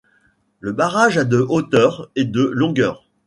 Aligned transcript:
Le 0.61 0.71
barrage 0.71 1.19
a 1.19 1.25
de 1.25 1.37
hauteur 1.37 2.09
et 2.15 2.25
de 2.25 2.41
longueur. 2.41 3.07